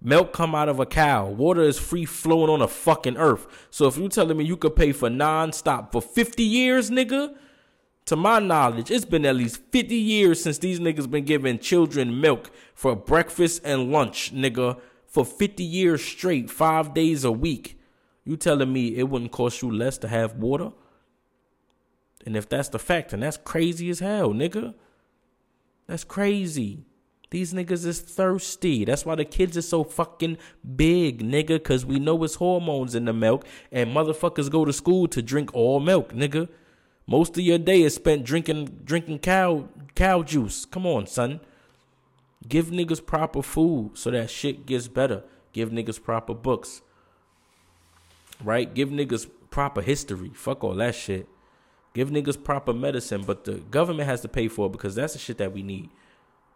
[0.01, 1.27] Milk come out of a cow.
[1.27, 3.67] Water is free flowing on a fucking earth.
[3.71, 7.35] So if you telling me you could pay for non-stop for 50 years, nigga,
[8.07, 12.21] to my knowledge, it's been at least 50 years since these niggas been giving children
[12.21, 17.79] milk for breakfast and lunch, nigga, for 50 years straight, five days a week.
[18.25, 20.71] You telling me it wouldn't cost you less to have water?
[22.25, 24.75] And if that's the fact, then that's crazy as hell, nigga.
[25.89, 26.85] That's crazy.
[27.31, 28.85] These niggas is thirsty.
[28.85, 30.39] That's why the kids are so fucking
[30.77, 31.63] big, nigga.
[31.63, 35.53] Cause we know it's hormones in the milk, and motherfuckers go to school to drink
[35.55, 36.49] all milk, nigga.
[37.07, 40.65] Most of your day is spent drinking drinking cow cow juice.
[40.65, 41.41] Come on, son.
[42.49, 45.25] Give niggas proper food so that shit gets better.
[45.53, 46.83] Give niggas proper books.
[48.43, 48.73] Right?
[48.73, 50.31] Give niggas proper history.
[50.35, 51.29] Fuck all that shit.
[51.95, 55.19] Give niggas proper medicine, but the government has to pay for it because that's the
[55.19, 55.89] shit that we need.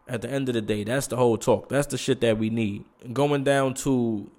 [0.06, 1.70] At the end of the day, that's the whole talk.
[1.70, 2.84] That's the shit that we need.
[3.12, 4.30] Going down to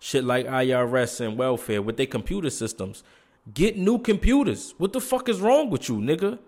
[0.00, 3.02] shit like IRS and welfare with their computer systems.
[3.52, 4.74] Get new computers.
[4.78, 6.38] What the fuck is wrong with you, nigga?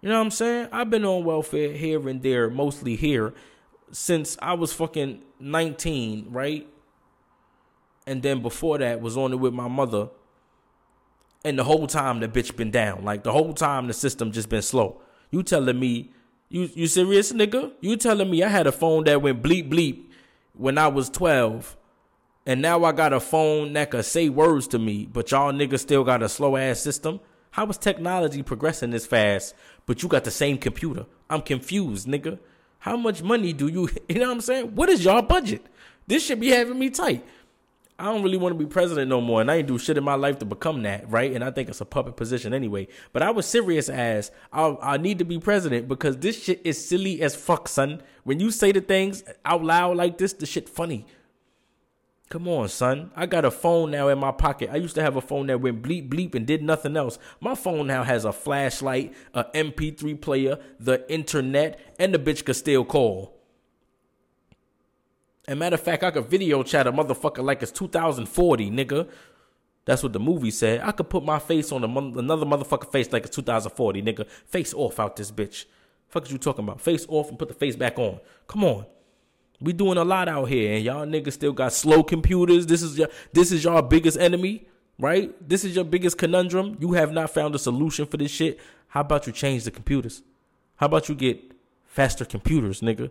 [0.00, 0.68] You know what I'm saying?
[0.72, 3.34] I've been on welfare here and there, mostly here,
[3.90, 6.68] since I was fucking 19, right?
[8.08, 10.08] and then before that was on it with my mother.
[11.44, 13.04] And the whole time the bitch been down.
[13.04, 15.02] Like the whole time the system just been slow.
[15.30, 16.10] You telling me
[16.48, 17.72] you you serious nigga?
[17.82, 20.06] You telling me I had a phone that went bleep bleep
[20.54, 21.76] when I was 12
[22.48, 25.80] and now I got a phone that could say words to me, but y'all niggas
[25.80, 27.20] still got a slow ass system?
[27.50, 31.04] How is technology progressing this fast, but you got the same computer?
[31.28, 32.38] I'm confused, nigga.
[32.78, 34.74] How much money do you, you know what I'm saying?
[34.74, 35.66] What is y'all budget?
[36.06, 37.22] This should be having me tight.
[37.98, 40.04] I don't really want to be president no more, and I ain't do shit in
[40.04, 41.32] my life to become that, right?
[41.32, 42.88] And I think it's a puppet position anyway.
[43.12, 46.82] But I was serious as I, I need to be president because this shit is
[46.82, 48.00] silly as fuck, son.
[48.24, 51.04] When you say the things out loud like this, the shit funny.
[52.28, 53.10] Come on, son.
[53.16, 54.68] I got a phone now in my pocket.
[54.70, 57.18] I used to have a phone that went bleep bleep and did nothing else.
[57.40, 62.56] My phone now has a flashlight, a MP3 player, the internet, and the bitch could
[62.56, 63.34] still call.
[65.46, 69.08] And matter of fact, I could video chat a motherfucker like it's 2040, nigga.
[69.86, 70.82] That's what the movie said.
[70.82, 74.28] I could put my face on another motherfucker face like it's 2040, nigga.
[74.28, 75.64] Face off out this bitch.
[76.08, 76.82] Fuck is you talking about?
[76.82, 78.20] Face off and put the face back on.
[78.46, 78.84] Come on.
[79.60, 82.66] We doing a lot out here, and y'all niggas still got slow computers.
[82.66, 84.68] This is your this is your biggest enemy,
[84.98, 85.34] right?
[85.46, 86.76] This is your biggest conundrum.
[86.80, 88.60] You have not found a solution for this shit.
[88.88, 90.22] How about you change the computers?
[90.76, 91.52] How about you get
[91.86, 93.10] faster computers, nigga?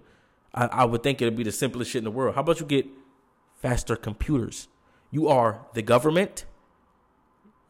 [0.54, 2.36] I, I would think it'd be the simplest shit in the world.
[2.36, 2.88] How about you get
[3.62, 4.70] faster computers?
[5.12, 6.46] You are the government.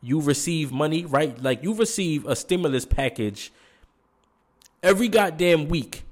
[0.01, 1.41] You receive money, right?
[1.41, 3.51] Like you receive a stimulus package
[4.83, 6.03] every goddamn week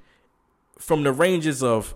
[0.80, 1.96] from the ranges of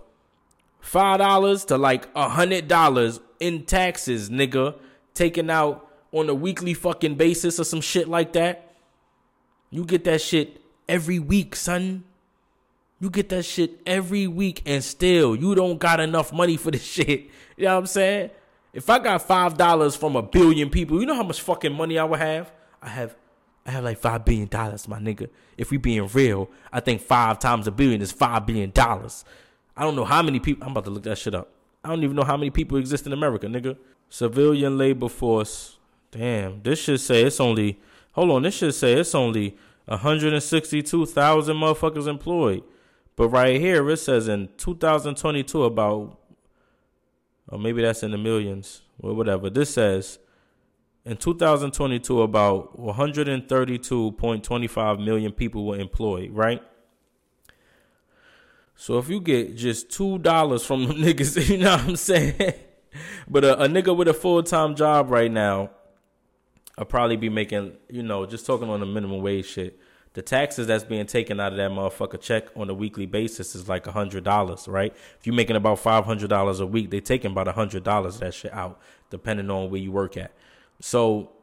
[0.80, 4.76] five dollars to like a hundred dollars in taxes, nigga,
[5.14, 8.76] taken out on a weekly fucking basis or some shit like that.
[9.70, 12.04] You get that shit every week, son.
[13.00, 16.84] You get that shit every week and still you don't got enough money for this
[16.96, 17.30] shit.
[17.56, 18.32] You know what I'm saying?
[18.74, 21.98] If I got five dollars from a billion people, you know how much fucking money
[21.98, 22.52] I would have?
[22.82, 23.16] I have
[23.66, 25.30] I have like five billion dollars, my nigga.
[25.58, 29.26] If we being real, I think five times a billion is five billion dollars.
[29.80, 30.66] I don't know how many people.
[30.66, 31.50] I'm about to look that shit up.
[31.86, 33.78] I don't even know how many people exist in America, nigga.
[34.10, 35.78] Civilian labor force.
[36.12, 37.80] Damn, this should say it's only.
[38.12, 42.64] Hold on, this should say it's only 162,000 motherfuckers employed.
[43.16, 46.20] But right here, it says in 2022 about,
[47.48, 49.50] or maybe that's in the millions, or whatever.
[49.50, 50.20] This says
[51.06, 56.62] in 2022 about 132.25 million people were employed, right?
[58.82, 62.54] So if you get just two dollars from them niggas, you know what I'm saying?
[63.30, 65.72] but a, a nigga with a full time job right now,
[66.78, 69.78] I'll probably be making, you know, just talking on the minimum wage shit.
[70.14, 73.68] The taxes that's being taken out of that motherfucker check on a weekly basis is
[73.68, 74.96] like a hundred dollars, right?
[75.20, 78.20] If you're making about five hundred dollars a week, they taking about a hundred dollars
[78.20, 80.32] that shit out, depending on where you work at.
[80.80, 81.34] So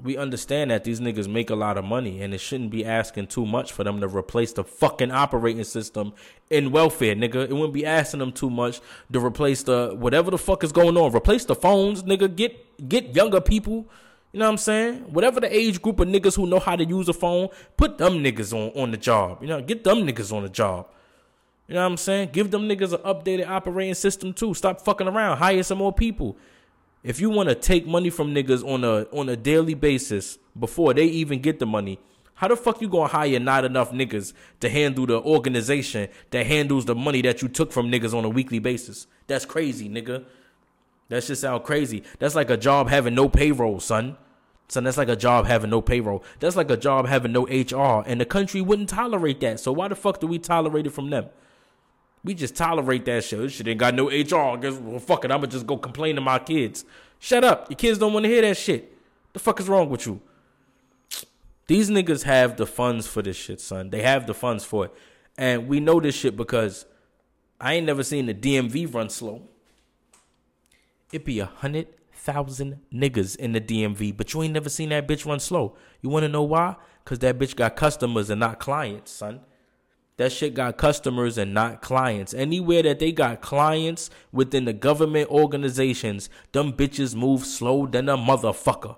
[0.00, 3.26] we understand that these niggas make a lot of money and it shouldn't be asking
[3.26, 6.12] too much for them to replace the fucking operating system
[6.50, 7.48] in welfare, nigga.
[7.48, 8.80] It wouldn't be asking them too much
[9.12, 11.12] to replace the whatever the fuck is going on.
[11.12, 12.34] Replace the phones, nigga.
[12.34, 13.88] Get get younger people.
[14.32, 14.98] You know what I'm saying?
[15.12, 18.22] Whatever the age group of niggas who know how to use a phone, put them
[18.22, 19.38] niggas on, on the job.
[19.40, 20.86] You know, get them niggas on the job.
[21.66, 22.30] You know what I'm saying?
[22.32, 24.54] Give them niggas an updated operating system too.
[24.54, 25.38] Stop fucking around.
[25.38, 26.36] Hire some more people.
[27.08, 30.92] If you want to take money from niggas on a on a daily basis before
[30.92, 31.98] they even get the money,
[32.34, 36.84] how the fuck you gonna hire not enough niggas to handle the organization that handles
[36.84, 39.06] the money that you took from niggas on a weekly basis?
[39.26, 40.26] That's crazy, nigga.
[41.08, 42.02] That just sound crazy.
[42.18, 44.18] That's like a job having no payroll, son.
[44.68, 46.22] Son, that's like a job having no payroll.
[46.40, 48.04] That's like a job having no HR.
[48.06, 49.60] And the country wouldn't tolerate that.
[49.60, 51.30] So why the fuck do we tolerate it from them?
[52.24, 53.38] We just tolerate that shit.
[53.38, 54.56] This shit ain't got no HR.
[54.56, 55.30] Guess, well, fuck it.
[55.30, 56.84] I'ma just go complain to my kids.
[57.18, 57.70] Shut up.
[57.70, 58.92] Your kids don't want to hear that shit.
[59.32, 60.20] The fuck is wrong with you?
[61.66, 63.90] These niggas have the funds for this shit, son.
[63.90, 64.94] They have the funds for it.
[65.36, 66.86] And we know this shit because
[67.60, 69.42] I ain't never seen the DMV run slow.
[71.12, 75.06] It be a hundred thousand niggas in the DMV, but you ain't never seen that
[75.06, 75.76] bitch run slow.
[76.02, 76.76] You wanna know why?
[77.04, 79.40] Cause that bitch got customers and not clients, son.
[80.18, 82.34] That shit got customers and not clients.
[82.34, 88.16] Anywhere that they got clients within the government organizations, them bitches move slow than a
[88.16, 88.96] motherfucker.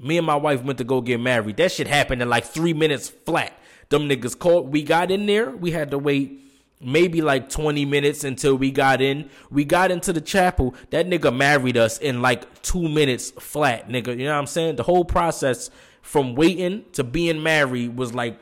[0.00, 1.56] Me and my wife went to go get married.
[1.56, 3.52] That shit happened in like three minutes flat.
[3.88, 4.72] Them niggas called.
[4.72, 5.50] We got in there.
[5.50, 6.40] We had to wait
[6.80, 9.28] maybe like 20 minutes until we got in.
[9.50, 10.76] We got into the chapel.
[10.90, 14.16] That nigga married us in like two minutes flat, nigga.
[14.16, 14.76] You know what I'm saying?
[14.76, 15.68] The whole process
[16.00, 18.38] from waiting to being married was like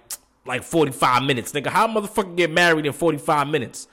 [0.48, 1.52] like 45 minutes.
[1.52, 3.86] Nigga, how motherfucker get married in 45 minutes?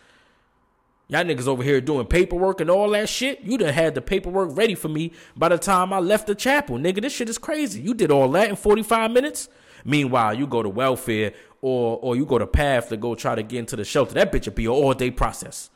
[1.08, 3.42] Y'all niggas over here doing paperwork and all that shit.
[3.42, 6.78] You done had the paperwork ready for me by the time I left the chapel.
[6.78, 7.80] Nigga, this shit is crazy.
[7.80, 9.48] You did all that in 45 minutes?
[9.84, 13.44] Meanwhile, you go to welfare or or you go to path to go try to
[13.44, 14.16] get into the shelter.
[14.16, 15.70] That bitch would be an all day process.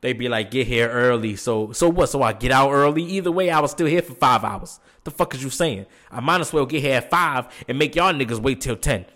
[0.00, 1.34] They'd be like, get here early.
[1.34, 2.08] So so what?
[2.08, 3.02] So I get out early.
[3.02, 4.78] Either way, I was still here for five hours.
[5.02, 5.86] The fuck is you saying?
[6.08, 9.06] I might as well get here at five and make y'all niggas wait till ten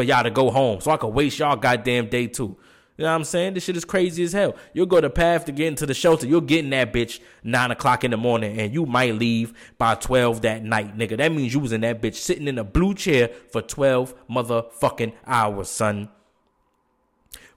[0.00, 0.80] for y'all to go home.
[0.80, 2.56] So I can waste y'all goddamn day too.
[2.96, 3.52] You know what I'm saying?
[3.52, 4.56] This shit is crazy as hell.
[4.72, 6.26] You'll go the path to get into the shelter.
[6.26, 9.94] You'll get in that bitch nine o'clock in the morning, and you might leave by
[9.96, 11.18] twelve that night, nigga.
[11.18, 15.12] That means you was in that bitch sitting in a blue chair for twelve motherfucking
[15.26, 16.08] hours, son.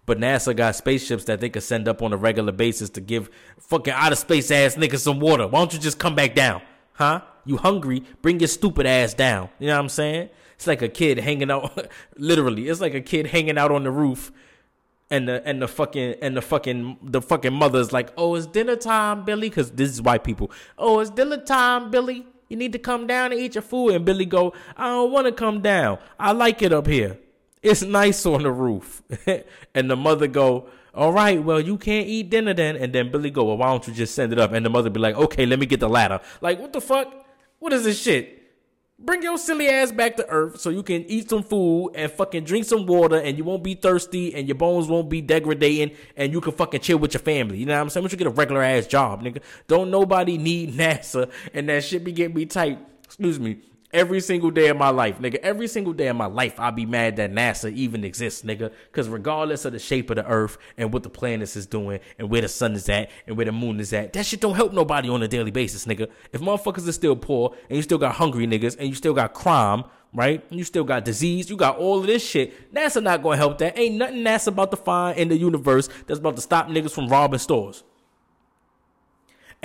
[0.06, 3.30] But NASA got spaceships that they could send up on a regular basis to give
[3.58, 5.48] fucking out of space ass niggas some water.
[5.48, 6.62] Why don't you just come back down?
[6.92, 7.22] Huh?
[7.46, 8.04] You hungry?
[8.22, 9.48] Bring your stupid ass down.
[9.60, 10.30] You know what I'm saying?
[10.56, 11.88] It's like a kid hanging out
[12.18, 12.68] literally.
[12.70, 14.32] It's like a kid hanging out on the roof
[15.14, 18.76] and the and the fucking and the fucking the fucking mother's like, "Oh, it's dinner
[18.76, 20.52] time, Billy," because this is white people.
[20.78, 22.26] "Oh, it's dinner time, Billy.
[22.50, 25.28] You need to come down and eat your food." And Billy go, "I don't want
[25.28, 26.00] to come down.
[26.20, 27.20] I like it up here.
[27.62, 29.04] It's nice on the roof."
[29.76, 33.30] and the mother go, "All right, well, you can't eat dinner then." And then Billy
[33.30, 35.46] go, "Well, why don't you just send it up?" And the mother be like, "Okay,
[35.46, 37.14] let me get the ladder." Like, what the fuck?
[37.60, 38.43] What is this shit?
[39.04, 42.46] Bring your silly ass back to earth so you can eat some food and fucking
[42.46, 46.32] drink some water and you won't be thirsty and your bones won't be degrading and
[46.32, 47.58] you can fucking chill with your family.
[47.58, 48.04] You know what I'm saying?
[48.04, 49.42] Once you get a regular ass job, nigga.
[49.68, 52.80] Don't nobody need NASA and that shit be getting me tight.
[53.04, 53.60] Excuse me
[53.94, 55.36] every single day of my life, nigga.
[55.36, 58.72] Every single day of my life, I'll be mad that NASA even exists, nigga.
[58.92, 62.30] Because regardless of the shape of the Earth and what the planets is doing and
[62.30, 64.74] where the sun is at and where the moon is at, that shit don't help
[64.74, 66.10] nobody on a daily basis, nigga.
[66.32, 69.34] If motherfuckers are still poor and you still got hungry niggas and you still got
[69.34, 70.44] crime, right?
[70.50, 71.50] You still got disease.
[71.50, 72.74] You got all of this shit.
[72.74, 73.78] NASA not gonna help that.
[73.78, 77.08] Ain't nothing NASA about to find in the universe that's about to stop niggas from
[77.08, 77.84] robbing stores.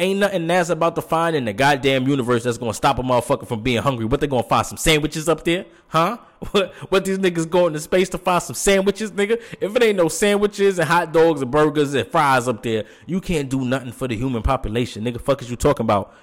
[0.01, 3.49] Ain't nothing NASA about to find in the goddamn universe that's gonna stop a motherfucker
[3.49, 4.05] from being hungry.
[4.05, 5.67] What they gonna find some sandwiches up there?
[5.89, 6.19] Huh?
[6.53, 9.43] What, what these niggas going to space to find some sandwiches, nigga?
[9.61, 13.21] If it ain't no sandwiches and hot dogs and burgers and fries up there, you
[13.21, 15.21] can't do nothing for the human population, nigga.
[15.21, 16.15] Fuck is you talking about?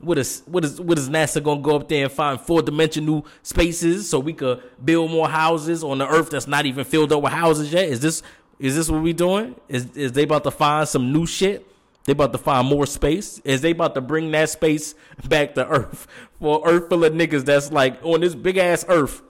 [0.00, 3.26] What is what is what is NASA gonna go up there and find four dimensional
[3.42, 7.22] spaces so we could build more houses on the Earth that's not even filled up
[7.22, 7.90] with houses yet?
[7.90, 8.22] Is this
[8.58, 9.54] is this what we doing?
[9.68, 11.67] Is is they about to find some new shit?
[12.08, 13.38] They about to find more space.
[13.40, 14.94] Is they about to bring that space
[15.28, 16.06] back to Earth
[16.40, 19.20] for Earth full of niggas that's like on this big ass Earth?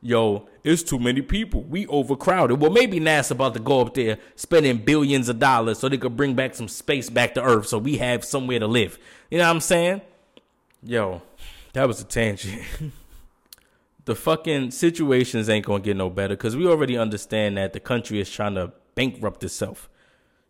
[0.00, 1.62] Yo, it's too many people.
[1.62, 2.58] We overcrowded.
[2.58, 6.16] Well, maybe NASA about to go up there spending billions of dollars so they could
[6.16, 8.98] bring back some space back to Earth so we have somewhere to live.
[9.30, 10.00] You know what I'm saying?
[10.82, 11.20] Yo,
[11.74, 12.62] that was a tangent.
[14.06, 18.20] the fucking situations ain't gonna get no better because we already understand that the country
[18.20, 19.90] is trying to bankrupt itself.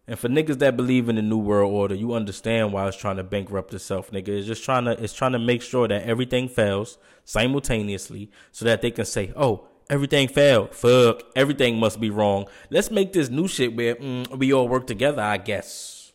[0.09, 3.17] And for niggas that believe in the new world order, you understand why it's trying
[3.17, 4.29] to bankrupt itself, nigga.
[4.29, 8.83] It's just trying to it's trying to make sure that everything fails simultaneously so that
[8.83, 10.75] they can say, "Oh, everything failed.
[10.75, 12.47] Fuck, everything must be wrong.
[12.71, 16.13] Let's make this new shit where mm, we all work together, I guess.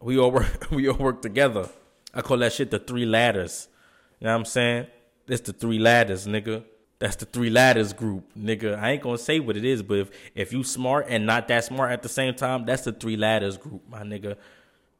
[0.00, 1.68] We all work we all work together.
[2.12, 3.68] I call that shit the three ladders.
[4.18, 4.86] You know what I'm saying?
[5.28, 6.64] It's the three ladders, nigga.
[7.00, 8.78] That's the three ladders group, nigga.
[8.78, 11.64] I ain't gonna say what it is, but if if you smart and not that
[11.64, 14.36] smart at the same time, that's the three ladders group, my nigga.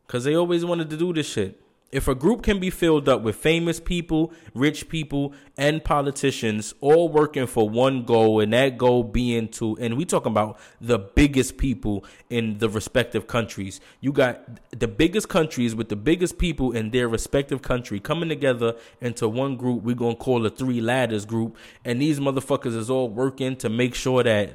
[0.09, 1.61] Cause they always wanted to do this shit.
[1.93, 7.09] If a group can be filled up with famous people, rich people, and politicians all
[7.09, 11.57] working for one goal, and that goal being to, and we talking about the biggest
[11.57, 13.81] people in the respective countries.
[14.01, 18.77] You got the biggest countries with the biggest people in their respective country coming together
[19.01, 19.83] into one group.
[19.83, 23.97] We're gonna call a three ladders group, and these motherfuckers is all working to make
[23.97, 24.53] sure that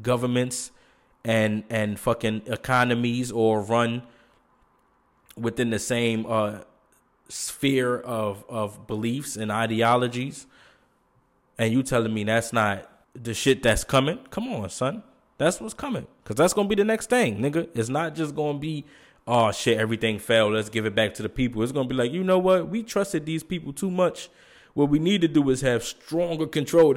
[0.00, 0.70] governments
[1.22, 4.02] and and fucking economies or run
[5.36, 6.60] within the same uh,
[7.28, 10.46] sphere of of beliefs and ideologies,
[11.58, 14.18] and you telling me that's not the shit that's coming?
[14.30, 15.02] Come on, son,
[15.38, 17.68] that's what's coming, cause that's gonna be the next thing, nigga.
[17.74, 18.84] It's not just gonna be.
[19.24, 19.78] Oh shit!
[19.78, 20.52] Everything failed.
[20.52, 21.62] Let's give it back to the people.
[21.62, 22.68] It's gonna be like, you know what?
[22.68, 24.28] We trusted these people too much.
[24.74, 26.94] What we need to do is have stronger control.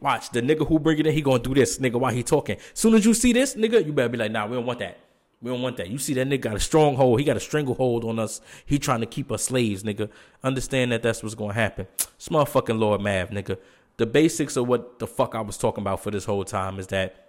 [0.00, 1.12] Watch the nigga who bring it in.
[1.12, 2.56] He gonna do this, nigga, while he talking.
[2.72, 4.98] Soon as you see this, nigga, you better be like, nah, we don't want that.
[5.46, 5.88] We don't want that.
[5.90, 7.20] You see that nigga got a stronghold.
[7.20, 8.40] He got a stranglehold on us.
[8.64, 10.10] He trying to keep us slaves, nigga.
[10.42, 11.86] Understand that that's what's gonna happen.
[12.16, 13.56] It's motherfucking Lord Mav, nigga.
[13.96, 16.88] The basics of what the fuck I was talking about for this whole time is
[16.88, 17.28] that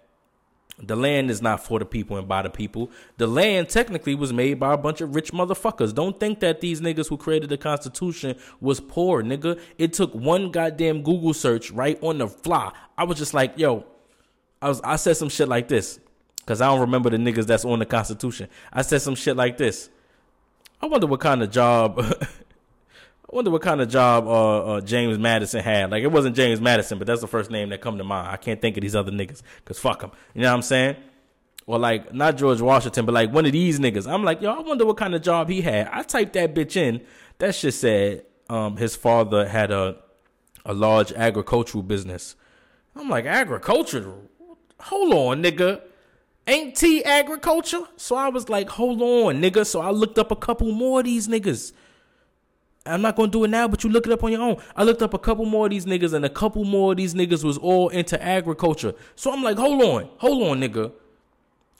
[0.82, 2.90] the land is not for the people and by the people.
[3.18, 5.94] The land technically was made by a bunch of rich motherfuckers.
[5.94, 9.60] Don't think that these niggas who created the Constitution was poor, nigga.
[9.78, 12.72] It took one goddamn Google search right on the fly.
[12.96, 13.86] I was just like, yo,
[14.60, 16.00] I was I said some shit like this.
[16.48, 18.48] Cause I don't remember the niggas that's on the Constitution.
[18.72, 19.90] I said some shit like this.
[20.80, 22.00] I wonder what kind of job.
[22.00, 25.90] I wonder what kind of job uh, uh, James Madison had.
[25.90, 28.28] Like it wasn't James Madison, but that's the first name that come to mind.
[28.28, 30.10] I can't think of these other niggas because fuck them.
[30.32, 30.96] You know what I'm saying?
[31.66, 34.10] Or like not George Washington, but like one of these niggas.
[34.10, 35.90] I'm like, yo, I wonder what kind of job he had.
[35.92, 37.02] I typed that bitch in.
[37.40, 39.96] That shit said um, his father had a
[40.64, 42.36] a large agricultural business.
[42.96, 44.14] I'm like, agriculture?
[44.80, 45.82] Hold on, nigga.
[46.48, 47.82] Ain't tea agriculture?
[47.96, 49.66] So I was like, hold on, nigga.
[49.66, 51.72] So I looked up a couple more of these niggas.
[52.86, 54.56] I'm not gonna do it now, but you look it up on your own.
[54.74, 57.12] I looked up a couple more of these niggas, and a couple more of these
[57.12, 58.94] niggas was all into agriculture.
[59.14, 60.90] So I'm like, hold on, hold on, nigga.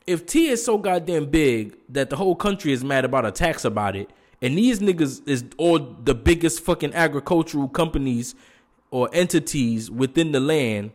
[0.06, 3.64] If tea is so goddamn big that the whole country is mad about a tax
[3.64, 4.10] about it,
[4.42, 8.34] and these niggas is all the biggest fucking agricultural companies
[8.90, 10.90] or entities within the land,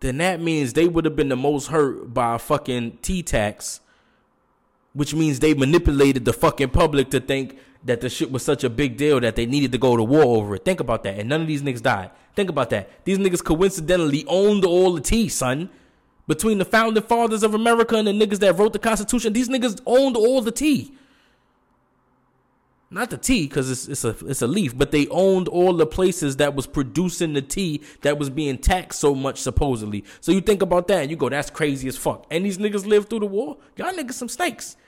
[0.00, 3.80] then that means they would have been the most hurt by a fucking tea tax,
[4.92, 8.70] which means they manipulated the fucking public to think that the shit was such a
[8.70, 10.64] big deal that they needed to go to war over it.
[10.64, 11.18] Think about that.
[11.18, 12.10] And none of these niggas died.
[12.34, 13.04] Think about that.
[13.04, 15.70] These niggas coincidentally owned all the tea, son.
[16.26, 19.80] Between the founding fathers of America and the niggas that wrote the Constitution, these niggas
[19.86, 20.92] owned all the tea.
[22.96, 25.84] Not the tea, because it's it's a it's a leaf, but they owned all the
[25.84, 30.02] places that was producing the tea that was being taxed so much supposedly.
[30.22, 32.24] So you think about that and you go, that's crazy as fuck.
[32.30, 33.58] And these niggas lived through the war.
[33.76, 34.78] Y'all niggas some snakes.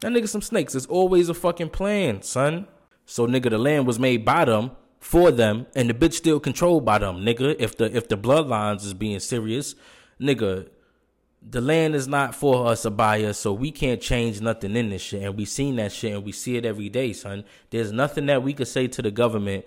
[0.00, 0.74] That nigga some snakes.
[0.74, 2.66] It's always a fucking plan, son.
[3.06, 6.84] So nigga, the land was made by them for them, and the bitch still controlled
[6.84, 7.56] by them, nigga.
[7.58, 9.74] If the if the bloodlines is being serious,
[10.20, 10.68] nigga,
[11.40, 14.90] the land is not for us or by us, so we can't change nothing in
[14.90, 15.22] this shit.
[15.22, 17.44] And we seen that shit and we see it every day, son.
[17.70, 19.64] There's nothing that we could say to the government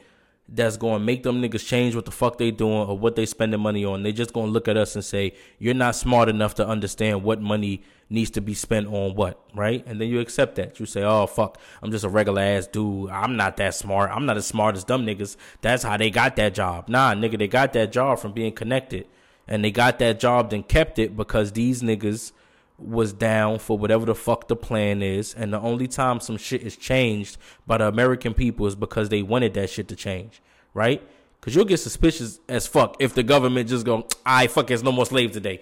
[0.54, 3.26] that's going to make them niggas change what the fuck they doing or what they
[3.26, 4.04] spending money on.
[4.04, 7.24] They just going to look at us and say, "You're not smart enough to understand
[7.24, 10.78] what money needs to be spent on what, right?" And then you accept that.
[10.78, 13.10] You say, "Oh fuck, I'm just a regular ass dude.
[13.12, 14.12] I'm not that smart.
[14.12, 15.38] I'm not as smart as dumb niggas.
[15.62, 19.08] That's how they got that job." Nah, nigga, they got that job from being connected.
[19.48, 22.32] And they got that job and kept it because these niggas
[22.78, 25.34] was down for whatever the fuck the plan is.
[25.34, 27.38] And the only time some shit is changed
[27.68, 30.42] by the American people is because they wanted that shit to change,
[30.74, 31.02] right?
[31.40, 34.92] Because you'll get suspicious as fuck if the government just go, I fuck, there's no
[34.92, 35.62] more slaves today.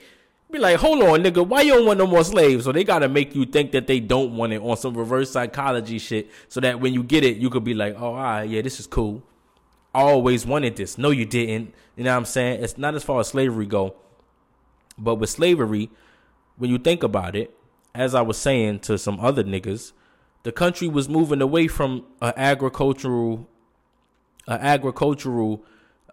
[0.51, 2.65] Be like, hold on, nigga, why you don't want no more slaves?
[2.65, 5.99] So they gotta make you think that they don't want it on some reverse psychology
[5.99, 8.61] shit, so that when you get it, you could be like, oh, all right, yeah,
[8.61, 9.21] this is cool.
[9.93, 10.97] Always wanted this.
[10.97, 11.73] No, you didn't.
[11.95, 12.63] You know what I'm saying?
[12.63, 13.95] It's not as far as slavery go,
[14.97, 15.89] but with slavery,
[16.57, 17.55] when you think about it,
[17.95, 19.93] as I was saying to some other niggas,
[20.43, 23.47] the country was moving away from an agricultural,
[24.47, 25.63] a agricultural,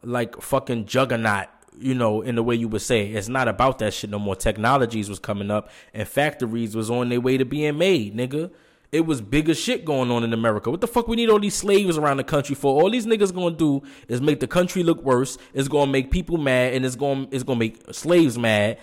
[0.02, 1.48] like fucking juggernaut.
[1.78, 4.34] You know, in the way you would say, it's not about that shit no more.
[4.34, 8.50] Technologies was coming up, and factories was on their way to being made, nigga.
[8.96, 10.70] It was bigger shit going on in America.
[10.70, 12.80] What the fuck we need all these slaves around the country for?
[12.80, 15.36] All these niggas gonna do is make the country look worse.
[15.52, 18.78] It's gonna make people mad, and it's gonna it's gonna make slaves mad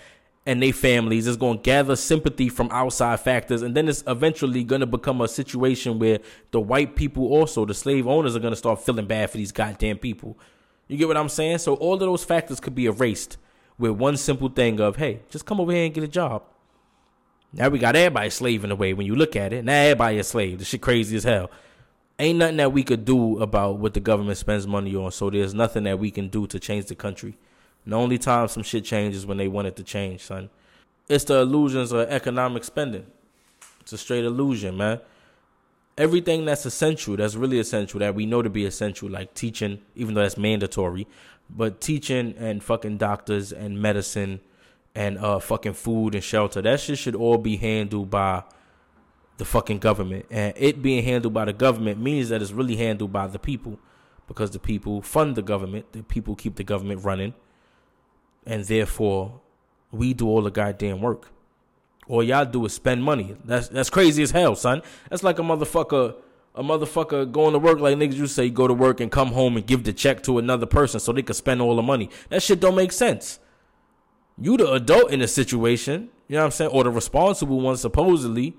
[0.46, 1.26] and they families.
[1.26, 5.98] It's gonna gather sympathy from outside factors, and then it's eventually gonna become a situation
[5.98, 6.20] where
[6.52, 9.98] the white people also, the slave owners, are gonna start feeling bad for these goddamn
[9.98, 10.38] people.
[10.86, 11.58] You get what I'm saying?
[11.58, 13.38] So all of those factors could be erased
[13.78, 16.44] with one simple thing of, hey, just come over here and get a job.
[17.56, 19.64] Now we got everybody slaving away when you look at it.
[19.64, 20.58] Now everybody a slave.
[20.58, 21.50] This shit crazy as hell.
[22.18, 25.12] Ain't nothing that we could do about what the government spends money on.
[25.12, 27.36] So there's nothing that we can do to change the country.
[27.86, 30.50] The only time some shit changes when they want it to change, son.
[31.08, 33.06] It's the illusions of economic spending.
[33.80, 35.00] It's a straight illusion, man.
[35.96, 40.14] Everything that's essential, that's really essential, that we know to be essential, like teaching, even
[40.14, 41.06] though that's mandatory,
[41.48, 44.40] but teaching and fucking doctors and medicine
[44.94, 48.44] and uh fucking food and shelter, that shit should all be handled by
[49.36, 50.26] the fucking government.
[50.30, 53.78] And it being handled by the government means that it's really handled by the people
[54.26, 57.34] because the people fund the government, the people keep the government running
[58.46, 59.40] and therefore
[59.90, 61.30] we do all the goddamn work.
[62.06, 63.36] All y'all do is spend money.
[63.44, 64.82] That's that's crazy as hell, son.
[65.08, 66.14] That's like a motherfucker,
[66.54, 69.56] a motherfucker going to work like niggas you say go to work and come home
[69.56, 72.10] and give the check to another person so they could spend all the money.
[72.28, 73.38] That shit don't make sense.
[74.40, 77.76] You the adult in the situation, you know what I'm saying, or the responsible one
[77.76, 78.54] supposedly.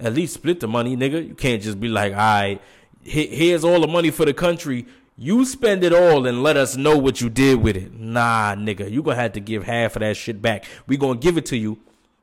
[0.00, 1.26] At least split the money, nigga.
[1.26, 2.60] You can't just be like, all right,
[3.02, 4.86] here's all the money for the country.
[5.16, 7.92] You spend it all and let us know what you did with it.
[7.92, 10.64] Nah, nigga, you gonna have to give half of that shit back.
[10.86, 11.78] We gonna give it to you.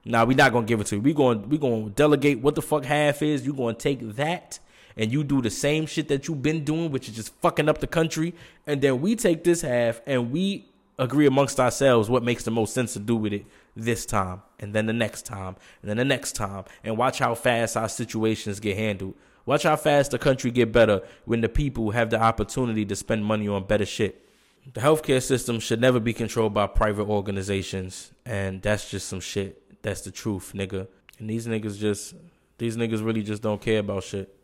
[0.05, 1.01] Nah, we not gonna give it to you.
[1.01, 3.45] We gonna we gonna delegate what the fuck half is.
[3.45, 4.59] You gonna take that
[4.95, 7.79] and you do the same shit that you've been doing, which is just fucking up
[7.79, 8.33] the country.
[8.65, 10.65] And then we take this half and we
[10.97, 14.73] agree amongst ourselves what makes the most sense to do with it this time, and
[14.73, 18.59] then the next time, and then the next time, and watch how fast our situations
[18.59, 19.13] get handled.
[19.45, 23.25] Watch how fast the country get better when the people have the opportunity to spend
[23.25, 24.25] money on better shit.
[24.73, 29.61] The healthcare system should never be controlled by private organizations, and that's just some shit.
[29.83, 30.87] That's the truth, nigga.
[31.19, 32.15] And these niggas just,
[32.57, 34.35] these niggas really just don't care about shit.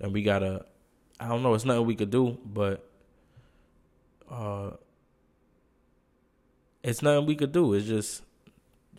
[0.00, 0.64] And we gotta,
[1.20, 2.84] I don't know, it's nothing we could do, but,
[4.28, 4.70] uh,
[6.82, 7.74] it's nothing we could do.
[7.74, 8.22] It's just,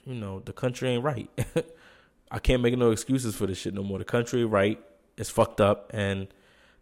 [0.06, 1.30] you know, the country ain't right.
[2.32, 3.98] I can't make no excuses for this shit no more.
[3.98, 4.80] The country right.
[5.18, 6.28] It's fucked up, and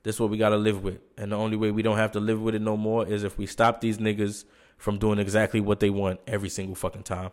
[0.04, 1.00] this is what we gotta live with.
[1.18, 3.38] And the only way we don't have to live with it no more is if
[3.38, 4.46] we stop these niggas
[4.78, 7.32] from doing exactly what they want every single fucking time.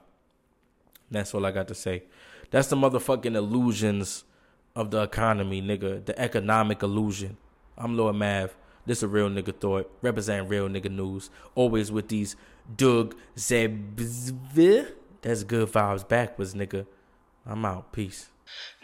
[1.11, 2.05] That's all I got to say.
[2.51, 4.25] That's the motherfucking illusions
[4.75, 6.05] of the economy, nigga.
[6.05, 7.37] The economic illusion.
[7.77, 8.57] I'm Lord Mav.
[8.87, 9.91] This a real nigga thought.
[10.03, 11.31] Representing real nigga news.
[11.55, 12.35] Always with these
[12.77, 13.97] Doug Zeb.
[15.23, 16.87] That's good vibes backwards, nigga.
[17.47, 17.93] I'm out.
[17.93, 18.31] Peace.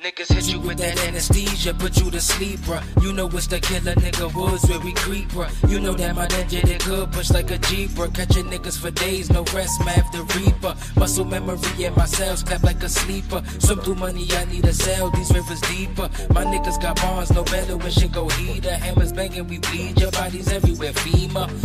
[0.03, 2.83] Niggas hit you with that anesthesia, put you to sleep, bruh.
[3.03, 5.51] You know it's the killer nigga woods where we creep, bruh.
[5.71, 8.13] You know that my ninja they good, push like a jeep, bruh.
[8.15, 10.75] Catching niggas for days, no rest, math the reaper.
[10.99, 13.43] Muscle memory in my cells, clap like a sleeper.
[13.59, 16.09] Swim through money, I need a cell, these rivers deeper.
[16.33, 18.75] My niggas got bonds, no better when shit go heater.
[18.75, 21.51] Hammers banging, we bleed, your bodies everywhere, FEMA.